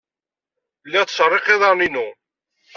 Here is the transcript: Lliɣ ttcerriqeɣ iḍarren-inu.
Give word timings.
Lliɣ 0.85 1.03
ttcerriqeɣ 1.05 1.55
iḍarren-inu. 1.55 2.07